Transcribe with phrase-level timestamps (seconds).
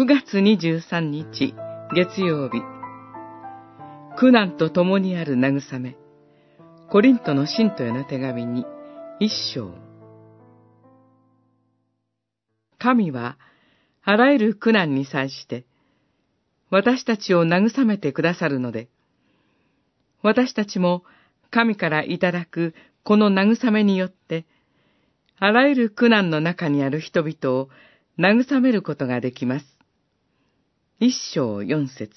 [0.00, 1.54] 9月23日
[1.94, 2.62] 月曜日。
[4.16, 5.98] 苦難と共にある慰め。
[6.88, 8.64] コリントの信徒への手紙に
[9.18, 9.74] 一章。
[12.78, 13.36] 神は
[14.02, 15.66] あらゆる苦難に際して
[16.70, 18.88] 私たちを慰めてくださるので
[20.22, 21.04] 私たちも
[21.50, 22.74] 神からいただく
[23.04, 24.46] この慰めによって
[25.38, 27.68] あらゆる苦難の中にある人々を
[28.18, 29.79] 慰めることができます。
[31.02, 32.10] 一章四節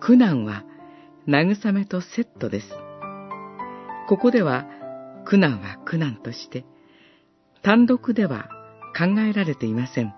[0.00, 0.64] 苦難は
[1.28, 2.66] 慰めとセットです。
[4.08, 4.66] ここでは
[5.24, 6.64] 苦難は苦難として
[7.62, 8.50] 単独では
[8.98, 10.12] 考えられていません。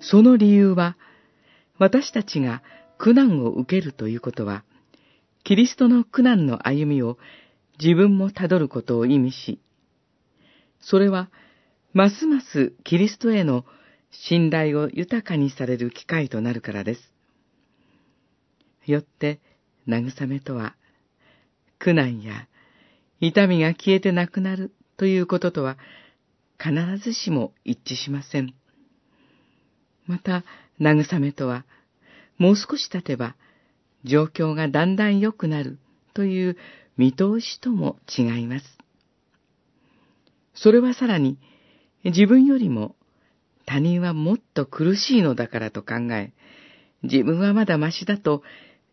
[0.00, 0.96] その理由は
[1.78, 2.64] 私たちが
[2.98, 4.64] 苦難を受けるということは
[5.44, 7.18] キリストの苦難の歩みを
[7.78, 9.60] 自分もたどることを意味し、
[10.80, 11.30] それは、
[11.96, 13.64] ますますキリストへの
[14.10, 17.00] 信頼を豊かにされる機会となるからです。
[18.84, 19.40] よって、
[19.88, 20.76] 慰めとは、
[21.78, 22.48] 苦難や
[23.20, 25.78] 痛みが消えてなくなるということとは、
[26.62, 28.52] 必ずしも一致しません。
[30.04, 30.44] また、
[30.78, 31.64] 慰めとは、
[32.36, 33.36] もう少し経てば、
[34.04, 35.78] 状況がだんだん良くなる
[36.12, 36.58] という
[36.98, 38.66] 見通しとも違います。
[40.52, 41.38] それはさらに
[42.10, 42.94] 自分よりも
[43.64, 46.32] 他人はもっと苦しいのだからと考え、
[47.02, 48.42] 自分はまだましだと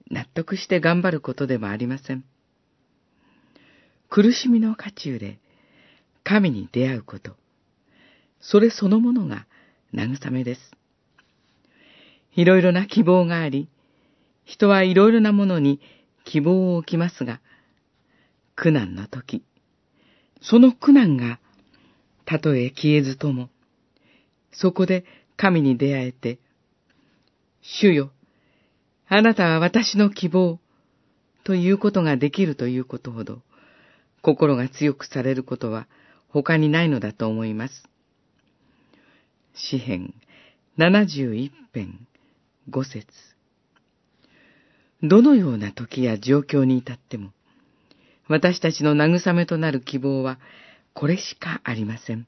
[0.09, 2.23] 納得して頑張ることでもありません。
[4.09, 5.39] 苦しみの渦中で
[6.23, 7.35] 神に出会うこと、
[8.39, 9.47] それそのものが
[9.93, 10.61] 慰めです。
[12.35, 13.69] いろいろな希望があり、
[14.43, 15.79] 人はいろいろなものに
[16.25, 17.41] 希望を置きますが、
[18.55, 19.43] 苦難の時、
[20.41, 21.39] その苦難が、
[22.25, 23.49] たとえ消えずとも、
[24.51, 26.39] そこで神に出会えて、
[27.61, 28.11] 主よ、
[29.07, 30.59] あなたは私の希望、
[31.43, 33.41] ということができるということほど、
[34.21, 35.87] 心が強くされることは
[36.29, 37.83] 他にないのだと思います。
[39.53, 40.13] 詩編
[40.77, 42.07] 71編
[42.69, 43.05] 5節
[45.03, 47.31] どのような時や状況に至っても、
[48.29, 50.39] 私たちの慰めとなる希望は、
[50.93, 52.27] これしかありません。